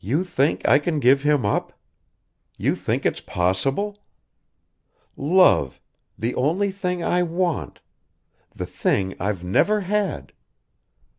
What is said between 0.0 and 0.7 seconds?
"You think